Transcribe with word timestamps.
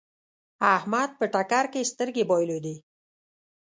احمد 0.75 1.09
په 1.19 1.25
ټکر 1.33 1.65
کې 1.73 1.89
سترګې 1.91 2.23
بايلودې. 2.29 2.75